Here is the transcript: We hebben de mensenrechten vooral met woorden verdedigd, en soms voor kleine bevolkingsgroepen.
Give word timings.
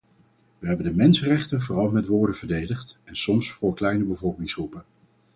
We 0.59 0.67
hebben 0.67 0.85
de 0.85 0.93
mensenrechten 0.93 1.61
vooral 1.61 1.89
met 1.89 2.05
woorden 2.05 2.35
verdedigd, 2.35 2.97
en 3.03 3.15
soms 3.15 3.51
voor 3.51 3.75
kleine 3.75 4.03
bevolkingsgroepen. 4.03 4.83